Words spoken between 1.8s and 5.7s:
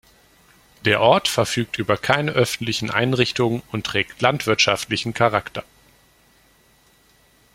keine öffentlichen Einrichtungen und trägt landwirtschaftlichen Charakter.